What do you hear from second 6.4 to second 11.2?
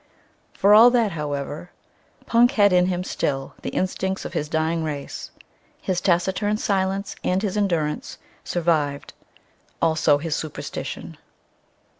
silence and his endurance survived; also his superstition.